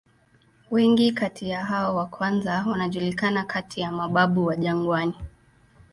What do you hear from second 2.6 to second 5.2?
wanajulikana kati ya "mababu wa jangwani".